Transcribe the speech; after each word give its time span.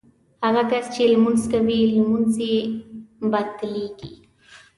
هغه 0.45 0.63
کس 0.71 0.85
چې 0.95 1.03
لمونځ 1.13 1.41
کوي 1.51 1.79
لمونځ 1.93 2.33
یې 2.49 2.57
باطلېږي. 3.31 4.13